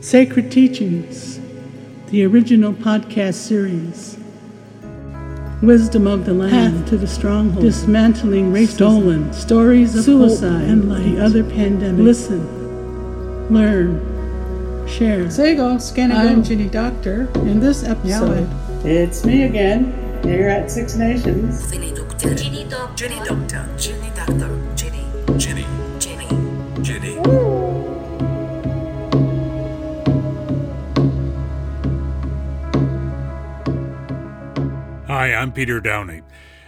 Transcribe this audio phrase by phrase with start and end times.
[0.00, 1.38] Sacred Teachings,
[2.06, 4.16] the original podcast series.
[5.62, 10.88] Wisdom of the Land, Path to the Stronghold, Dismantling Racism, Stolen, Stories of Suicide, and
[10.88, 11.02] light.
[11.04, 12.02] the Other Pandemic.
[12.02, 15.30] Listen, learn, share.
[15.30, 17.28] Sego, scanning I'm Ginny Doctor.
[17.34, 18.48] In this episode,
[18.86, 19.92] it's me again,
[20.24, 21.70] here at Six Nations.
[21.70, 25.04] Ginny Doctor, Ginny Doctor, Ginny Doctor, Ginny Doctor, Ginny,
[25.36, 25.66] Ginny,
[25.98, 27.59] Ginny, Ginny.
[35.30, 36.22] Hi, I'm Peter Downey,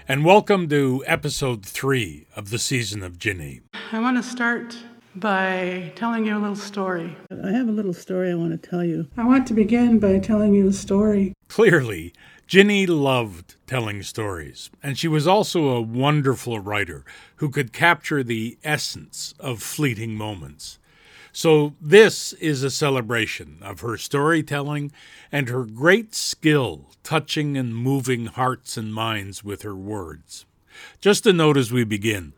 [0.06, 3.60] and welcome to episode three of the season of Ginny.
[3.90, 4.76] I want to start
[5.16, 7.16] by telling you a little story.
[7.42, 9.08] I have a little story I want to tell you.
[9.16, 11.34] I want to begin by telling you a story.
[11.48, 12.14] Clearly,
[12.46, 17.04] Ginny loved telling stories, and she was also a wonderful writer
[17.36, 20.78] who could capture the essence of fleeting moments.
[21.34, 24.92] So, this is a celebration of her storytelling
[25.30, 30.44] and her great skill touching and moving hearts and minds with her words.
[31.00, 32.34] Just a note as we begin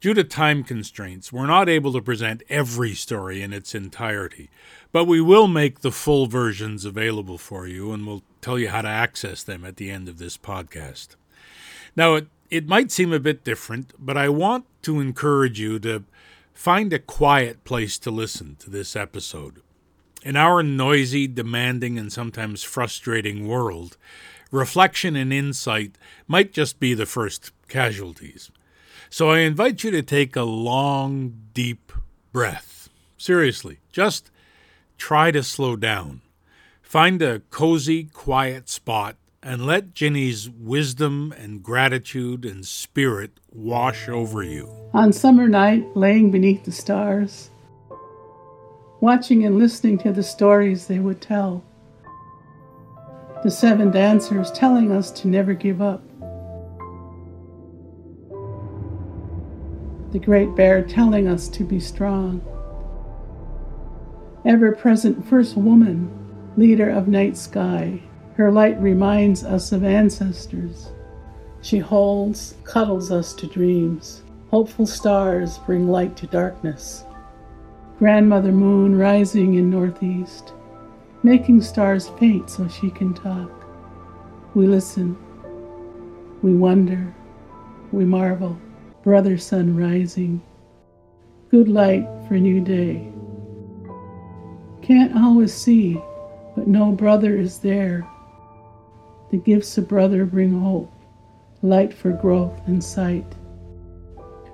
[0.00, 4.50] due to time constraints, we're not able to present every story in its entirety,
[4.90, 8.82] but we will make the full versions available for you and we'll tell you how
[8.82, 11.14] to access them at the end of this podcast.
[11.94, 16.02] Now, it, it might seem a bit different, but I want to encourage you to
[16.62, 19.62] Find a quiet place to listen to this episode.
[20.22, 23.96] In our noisy, demanding, and sometimes frustrating world,
[24.52, 28.52] reflection and insight might just be the first casualties.
[29.10, 31.90] So I invite you to take a long, deep
[32.32, 32.88] breath.
[33.18, 34.30] Seriously, just
[34.96, 36.20] try to slow down.
[36.80, 44.42] Find a cozy, quiet spot and let Ginny's wisdom and gratitude and spirit wash over
[44.42, 44.70] you.
[44.94, 47.50] On summer night, laying beneath the stars,
[49.00, 51.64] watching and listening to the stories they would tell,
[53.42, 56.02] the seven dancers telling us to never give up,
[60.12, 62.40] the great bear telling us to be strong,
[64.44, 66.10] ever present first woman,
[66.56, 68.00] leader of night sky
[68.36, 70.90] her light reminds us of ancestors.
[71.60, 74.22] She holds, cuddles us to dreams.
[74.50, 77.04] Hopeful stars bring light to darkness.
[77.98, 80.52] Grandmother moon rising in northeast,
[81.22, 83.50] making stars faint so she can talk.
[84.54, 85.16] We listen.
[86.42, 87.14] We wonder.
[87.92, 88.58] We marvel.
[89.02, 90.42] Brother sun rising.
[91.50, 93.12] Good light for new day.
[94.80, 96.00] Can't always see,
[96.56, 98.08] but no brother is there
[99.32, 100.92] the gifts of brother bring hope,
[101.62, 103.24] light for growth and sight.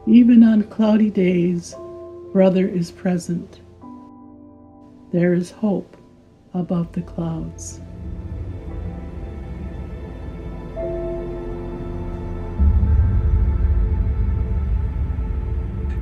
[0.06, 1.74] Even on cloudy days,
[2.32, 3.60] brother is present.
[5.12, 5.96] There is hope
[6.54, 7.80] above the clouds.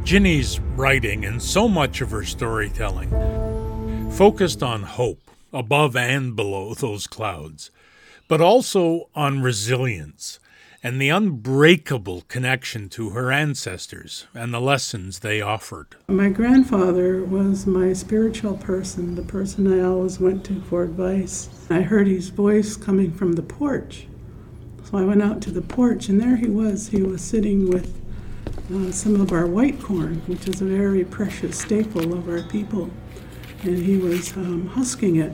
[0.05, 3.11] Ginny's writing and so much of her storytelling
[4.13, 7.71] focused on hope above and below those clouds
[8.29, 10.39] but also on resilience
[10.83, 15.97] and the unbreakable connection to her ancestors and the lessons they offered.
[16.09, 21.49] My grandfather was my spiritual person, the person I always went to for advice.
[21.71, 24.07] I heard his voice coming from the porch.
[24.85, 26.89] So I went out to the porch, and there he was.
[26.89, 27.93] He was sitting with
[28.73, 32.91] uh, some of our white corn, which is a very precious staple of our people.
[33.65, 35.33] And he was um, husking it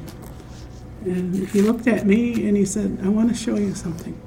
[1.05, 4.21] and he looked at me and he said, I want to show you something.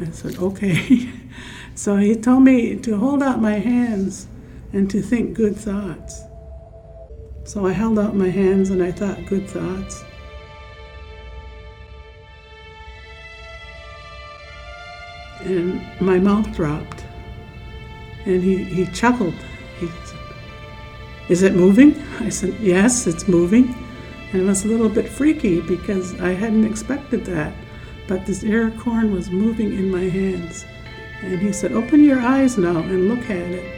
[0.00, 1.08] I said, okay.
[1.74, 4.26] so he told me to hold out my hands
[4.72, 6.22] and to think good thoughts.
[7.44, 10.04] So I held out my hands and I thought good thoughts.
[15.40, 17.04] And my mouth dropped.
[18.24, 19.34] And he, he chuckled.
[19.78, 20.18] He said,
[21.28, 22.02] Is it moving?
[22.18, 23.85] I said, Yes, it's moving.
[24.32, 27.54] And it was a little bit freaky because I hadn't expected that.
[28.08, 30.64] But this ear corn was moving in my hands.
[31.22, 33.76] And he said, Open your eyes now and look at it.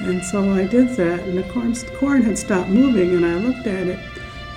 [0.00, 3.66] And so I did that, and the corn, corn had stopped moving, and I looked
[3.66, 3.98] at it.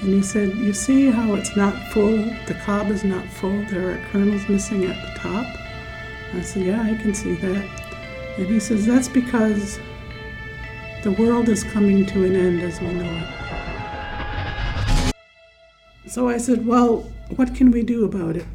[0.02, 2.18] And he said, You see how it's not full?
[2.46, 3.62] The cob is not full.
[3.64, 5.46] There are kernels missing at the top.
[6.34, 8.36] I said, Yeah, I can see that.
[8.38, 9.80] And he says, That's because
[11.04, 13.63] the world is coming to an end as we know it.
[16.14, 18.46] So I said, Well, what can we do about it?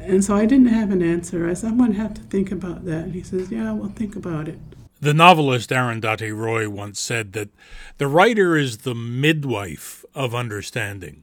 [0.00, 1.48] And so I didn't have an answer.
[1.48, 3.04] I said, I'm going to have to think about that.
[3.04, 4.58] And he says, Yeah, well, think about it.
[5.00, 7.50] The novelist Arundhati Roy once said that
[7.98, 11.22] the writer is the midwife of understanding.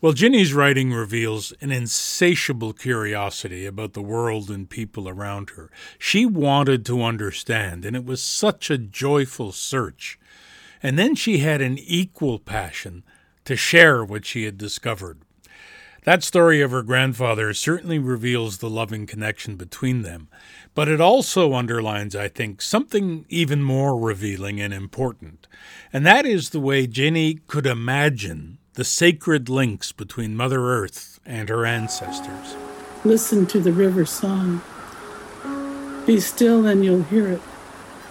[0.00, 5.70] Well, Ginny's writing reveals an insatiable curiosity about the world and people around her.
[6.00, 10.18] She wanted to understand, and it was such a joyful search.
[10.82, 13.04] And then she had an equal passion
[13.44, 15.18] to share what she had discovered.
[16.04, 20.28] That story of her grandfather certainly reveals the loving connection between them,
[20.74, 25.46] but it also underlines, I think, something even more revealing and important,
[25.92, 31.48] and that is the way Ginny could imagine the sacred links between Mother Earth and
[31.48, 32.54] her ancestors.
[33.04, 34.60] Listen to the river song.
[36.06, 37.40] Be still and you'll hear it.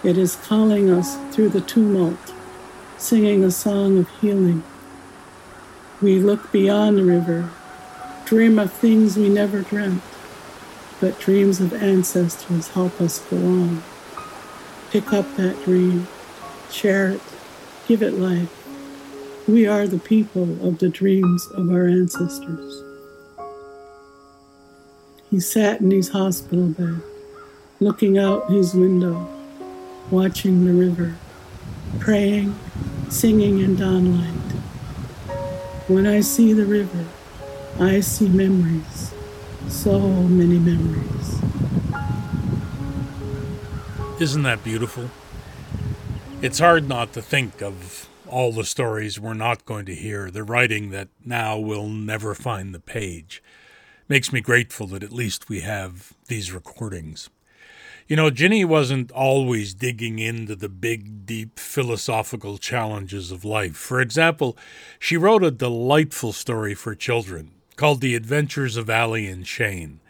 [0.02, 2.34] It is calling us through the tumult,
[2.98, 4.64] singing a song of healing.
[6.04, 7.48] We look beyond the river,
[8.26, 10.02] dream of things we never dreamt,
[11.00, 13.82] but dreams of ancestors help us go on.
[14.90, 16.06] Pick up that dream,
[16.70, 17.22] share it,
[17.88, 18.52] give it life.
[19.48, 22.82] We are the people of the dreams of our ancestors.
[25.30, 27.00] He sat in his hospital bed,
[27.80, 29.26] looking out his window,
[30.10, 31.16] watching the river,
[31.98, 32.54] praying,
[33.08, 34.53] singing in dawnlight.
[35.86, 37.04] When I see the river,
[37.78, 39.12] I see memories,
[39.68, 41.42] so many memories.
[44.18, 45.10] Isn't that beautiful?
[46.40, 50.42] It's hard not to think of all the stories we're not going to hear, the
[50.42, 53.42] writing that now will never find the page.
[54.08, 57.28] Makes me grateful that at least we have these recordings.
[58.06, 63.76] You know, Ginny wasn't always digging into the big, deep philosophical challenges of life.
[63.76, 64.58] For example,
[64.98, 70.00] she wrote a delightful story for children called The Adventures of Allie and Shane.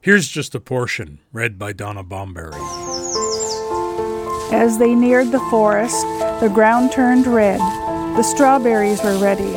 [0.00, 2.54] Here's just a portion, read by Donna Bomberry.
[4.52, 6.06] As they neared the forest,
[6.40, 7.58] the ground turned red.
[8.16, 9.56] The strawberries were ready.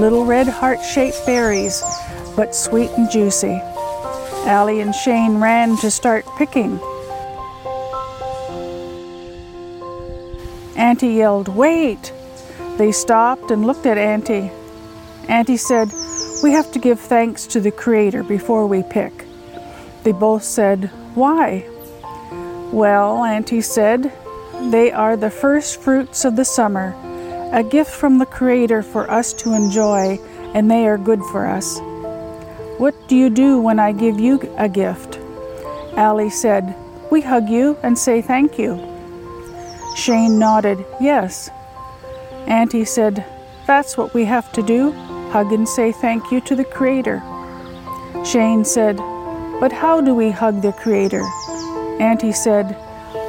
[0.00, 1.82] Little red heart shaped berries,
[2.34, 3.60] but sweet and juicy.
[4.46, 6.80] Allie and Shane ran to start picking.
[10.98, 12.12] Auntie yelled, Wait!
[12.76, 14.50] They stopped and looked at Auntie.
[15.28, 15.92] Auntie said,
[16.42, 19.24] We have to give thanks to the Creator before we pick.
[20.02, 21.64] They both said, Why?
[22.72, 24.12] Well, Auntie said,
[24.72, 26.96] they are the first fruits of the summer,
[27.52, 30.18] a gift from the Creator for us to enjoy,
[30.52, 31.78] and they are good for us.
[32.78, 35.20] What do you do when I give you a gift?
[35.96, 36.74] Allie said,
[37.08, 38.97] We hug you and say thank you.
[39.98, 41.50] Shane nodded, Yes.
[42.46, 43.24] Auntie said,
[43.66, 44.92] That's what we have to do
[45.32, 47.20] hug and say thank you to the Creator.
[48.24, 48.96] Shane said,
[49.60, 51.22] But how do we hug the Creator?
[52.00, 52.76] Auntie said,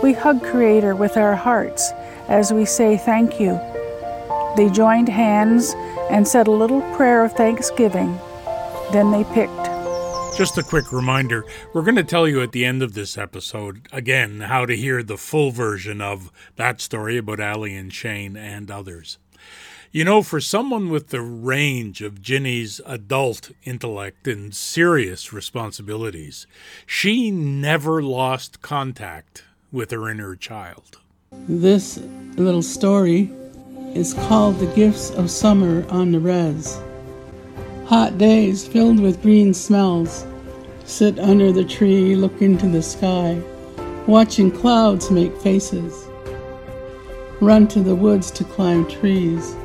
[0.02, 1.92] we hug Creator with our hearts
[2.28, 3.60] as we say thank you.
[4.56, 5.74] They joined hands
[6.10, 8.18] and said a little prayer of thanksgiving.
[8.94, 9.69] Then they picked.
[10.40, 11.44] Just a quick reminder
[11.74, 15.04] we're going to tell you at the end of this episode, again, how to hear
[15.04, 19.18] the full version of that story about Allie and Shane and others.
[19.92, 26.48] You know, for someone with the range of Ginny's adult intellect and serious responsibilities,
[26.86, 29.44] she never lost contact
[29.74, 31.00] with her inner child.
[31.50, 31.98] This
[32.38, 33.30] little story
[33.94, 36.80] is called The Gifts of Summer on the Res.
[37.90, 40.26] Hot days filled with green smells.
[40.86, 43.42] Sit under the tree, look into the sky,
[44.06, 46.08] watching clouds make faces.
[47.42, 49.56] Run to the woods to climb trees,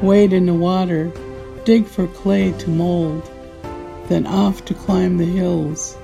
[0.00, 1.10] wade in the water,
[1.64, 3.28] dig for clay to mold,
[4.08, 5.96] then off to climb the hills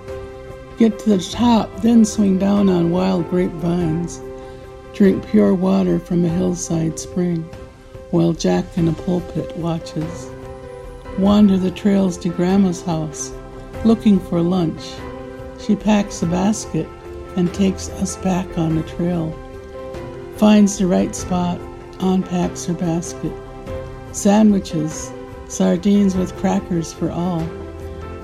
[0.78, 4.20] Get to the top, then swing down on wild grapevines.
[4.94, 7.42] Drink pure water from a hillside spring,
[8.12, 10.30] while Jack in a pulpit watches.
[11.18, 13.32] Wander the trails to Grandma's house,
[13.84, 14.82] looking for lunch.
[15.60, 16.88] She packs a basket
[17.36, 19.32] and takes us back on the trail.
[20.36, 21.60] Finds the right spot,
[22.00, 23.32] unpacks her basket.
[24.12, 25.12] Sandwiches,
[25.48, 27.46] sardines with crackers for all.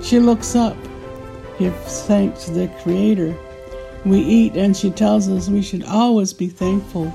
[0.01, 0.77] She looks up
[1.57, 3.35] gives thanks to the Creator.
[4.05, 7.11] We eat, and she tells us we should always be thankful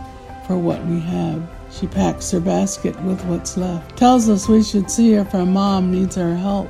[0.46, 1.48] for what we have.
[1.70, 5.92] She packs her basket with what's left, tells us we should see if our mom
[5.92, 6.68] needs our help.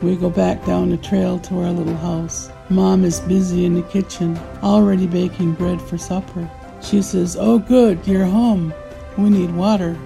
[0.00, 2.50] We go back down the trail to our little house.
[2.68, 6.50] Mom is busy in the kitchen, already baking bread for supper.
[6.82, 8.74] She says, Oh, good, you're home.
[9.16, 9.96] We need water.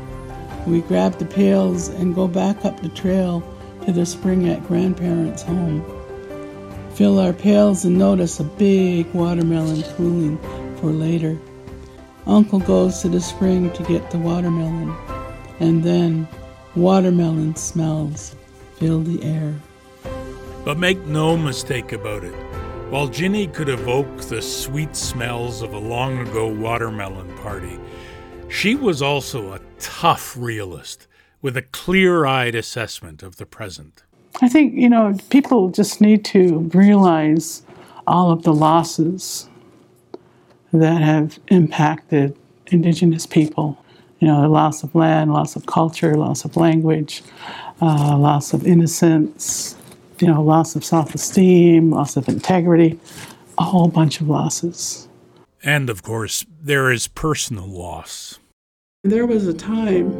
[0.66, 3.42] We grab the pails and go back up the trail
[3.84, 5.84] to the spring at grandparents' home.
[6.94, 10.38] fill our pails and notice a big watermelon cooling
[10.76, 11.38] for later.
[12.28, 14.94] Uncle goes to the spring to get the watermelon,
[15.60, 16.28] and then
[16.76, 18.36] watermelon smells
[18.76, 19.54] fill the air.
[20.62, 22.34] But make no mistake about it.
[22.90, 27.80] While Ginny could evoke the sweet smells of a long ago watermelon party,
[28.50, 31.06] she was also a tough realist
[31.40, 34.02] with a clear eyed assessment of the present.
[34.42, 37.62] I think, you know, people just need to realize
[38.06, 39.47] all of the losses
[40.72, 43.82] that have impacted Indigenous people.
[44.20, 47.22] You know, the loss of land, loss of culture, loss of language,
[47.80, 49.76] uh, loss of innocence,
[50.18, 52.98] you know, loss of self esteem, loss of integrity,
[53.58, 55.08] a whole bunch of losses.
[55.62, 58.38] And of course, there is personal loss.
[59.04, 60.10] There was a time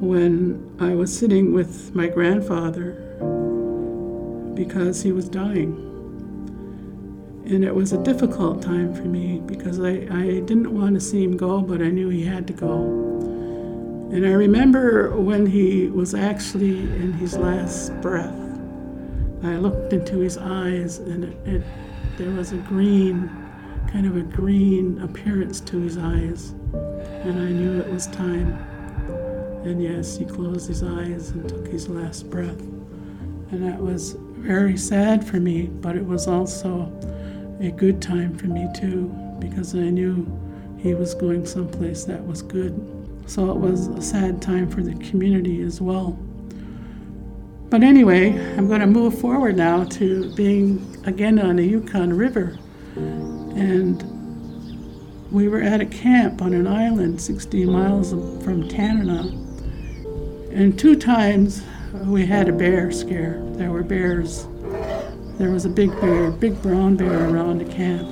[0.00, 2.92] when I was sitting with my grandfather
[4.54, 5.95] because he was dying.
[7.46, 11.22] And it was a difficult time for me because I, I didn't want to see
[11.22, 12.80] him go, but I knew he had to go.
[14.10, 18.34] And I remember when he was actually in his last breath,
[19.44, 21.62] I looked into his eyes and it, it,
[22.18, 23.30] there was a green,
[23.92, 26.50] kind of a green appearance to his eyes.
[26.72, 28.58] And I knew it was time.
[29.64, 32.60] And yes, he closed his eyes and took his last breath.
[33.52, 36.90] And that was very sad for me, but it was also
[37.60, 39.08] a good time for me too,
[39.38, 40.26] because I knew
[40.78, 42.74] he was going someplace that was good.
[43.26, 46.18] So it was a sad time for the community as well.
[47.68, 52.56] But anyway, I'm going to move forward now to being again on the Yukon River.
[52.94, 54.02] And
[55.32, 58.10] we were at a camp on an island 16 miles
[58.44, 59.22] from Tanana.
[60.52, 61.64] And two times
[62.04, 63.42] we had a bear scare.
[63.54, 64.46] There were bears
[65.38, 68.08] there was a big bear, big brown bear around the camp.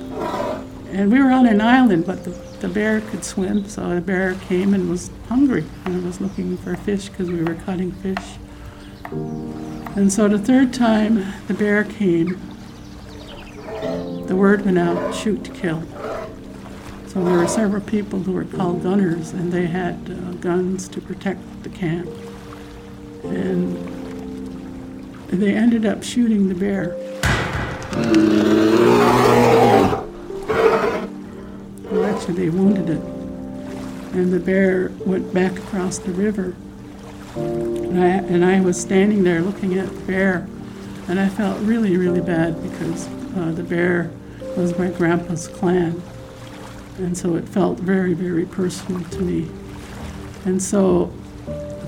[0.91, 2.29] And we were on an island, but the,
[2.59, 6.75] the bear could swim, so the bear came and was hungry and was looking for
[6.75, 8.37] fish because we were cutting fish.
[9.11, 12.39] And so the third time the bear came,
[14.27, 15.81] the word went out shoot to kill.
[17.07, 21.01] So there were several people who were called gunners, and they had uh, guns to
[21.01, 22.09] protect the camp.
[23.23, 23.77] And
[25.29, 26.95] they ended up shooting the bear.
[31.91, 33.01] Well, actually, they wounded it.
[34.15, 36.55] And the bear went back across the river.
[37.35, 40.47] And I, and I was standing there looking at the bear.
[41.07, 44.11] And I felt really, really bad because uh, the bear
[44.57, 46.01] was my grandpa's clan.
[46.97, 49.49] And so it felt very, very personal to me.
[50.45, 51.13] And so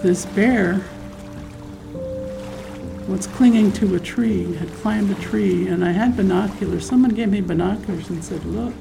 [0.04, 0.86] this bear
[3.08, 6.86] was clinging to a tree, had climbed a tree, and I had binoculars.
[6.86, 8.74] Someone gave me binoculars and said, Look.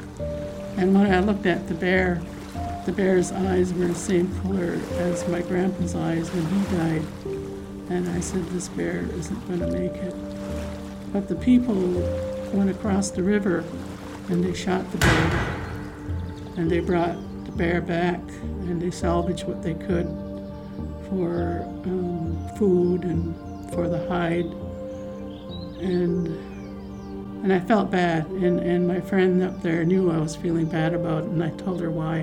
[0.76, 2.20] And when I looked at the bear,
[2.84, 7.02] the bear's eyes were the same color as my grandpa's eyes when he died.
[7.88, 10.14] And I said, This bear isn't going to make it.
[11.12, 11.74] But the people
[12.52, 13.64] went across the river
[14.28, 15.56] and they shot the bear.
[16.56, 20.06] And they brought the bear back and they salvaged what they could
[21.08, 24.46] for um, food and for the hide.
[25.80, 26.26] And
[27.44, 30.94] and I felt bad and, and my friend up there knew I was feeling bad
[30.94, 32.22] about it and I told her why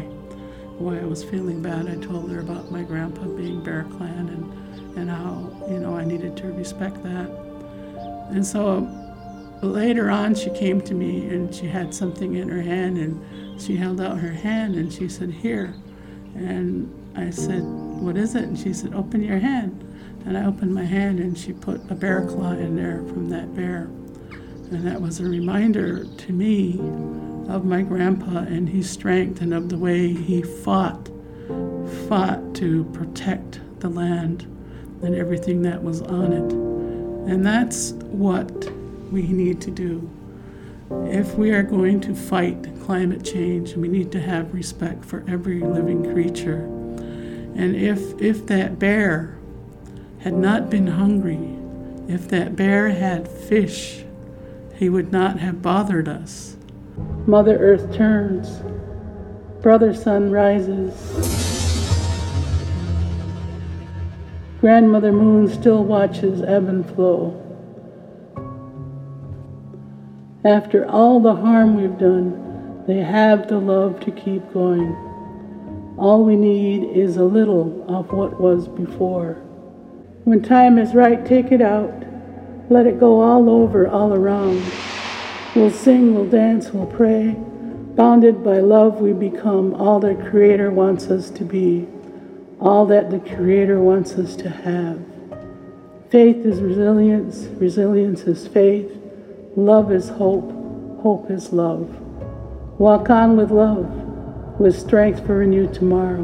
[0.80, 1.88] why I was feeling bad.
[1.88, 6.04] I told her about my grandpa being Bear Clan and, and how, you know, I
[6.04, 7.30] needed to respect that.
[8.32, 8.90] And so
[9.62, 13.76] later on she came to me and she had something in her hand and she
[13.76, 15.74] held out her hand and she said, Here.
[16.36, 18.44] And I said, What is it?
[18.44, 19.80] And she said, Open your hand.
[20.26, 23.54] And I opened my hand and she put a bear claw in there from that
[23.56, 23.90] bear.
[24.72, 26.80] And that was a reminder to me
[27.50, 31.10] of my grandpa and his strength and of the way he fought,
[32.08, 34.44] fought to protect the land
[35.04, 36.54] and everything that was on it.
[37.30, 38.72] And that's what
[39.12, 40.10] we need to do.
[40.90, 45.60] If we are going to fight climate change, we need to have respect for every
[45.60, 46.64] living creature.
[47.56, 49.38] And if, if that bear
[50.24, 51.58] had not been hungry,
[52.08, 54.06] if that bear had fish,
[54.74, 56.56] he would not have bothered us.
[57.28, 58.62] Mother Earth turns,
[59.62, 60.94] brother sun rises.
[64.62, 67.38] Grandmother Moon still watches ebb and flow.
[70.46, 74.96] After all the harm we've done, they have the love to keep going.
[75.98, 79.44] All we need is a little of what was before.
[80.24, 81.92] When time is right, take it out.
[82.70, 84.64] Let it go all over, all around.
[85.54, 87.36] We'll sing, we'll dance, we'll pray.
[87.96, 91.88] Bounded by love, we become all that Creator wants us to be,
[92.62, 95.04] all that the Creator wants us to have.
[96.10, 98.98] Faith is resilience, resilience is faith,
[99.58, 100.50] love is hope,
[101.02, 102.00] hope is love.
[102.80, 103.90] Walk on with love,
[104.58, 106.24] with strength for a new tomorrow.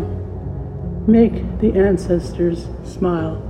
[1.06, 3.49] Make the ancestors smile.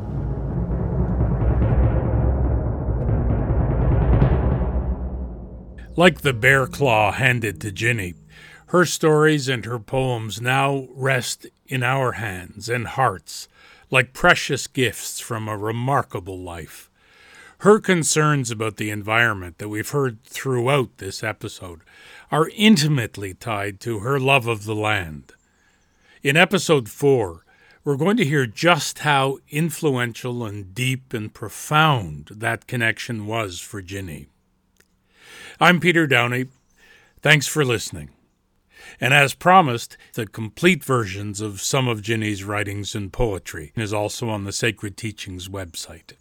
[6.00, 8.14] Like the bear claw handed to Ginny,
[8.68, 13.50] her stories and her poems now rest in our hands and hearts
[13.92, 16.90] like precious gifts from a remarkable life.
[17.58, 21.82] Her concerns about the environment that we've heard throughout this episode
[22.32, 25.34] are intimately tied to her love of the land.
[26.24, 27.44] In episode 4,
[27.84, 33.82] we're going to hear just how influential and deep and profound that connection was for
[33.82, 34.30] Ginny.
[35.60, 36.46] I'm Peter Downey.
[37.22, 38.10] Thanks for listening.
[39.00, 44.30] And as promised, the complete versions of some of Ginny's writings and poetry is also
[44.30, 46.14] on the Sacred Teachings website.